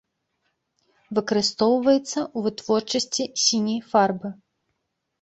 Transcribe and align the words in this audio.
Выкарыстоўваецца 1.17 2.01
ў 2.05 2.45
вытворчасці 2.49 3.23
сіняй 3.47 3.81
фарбы. 3.95 4.37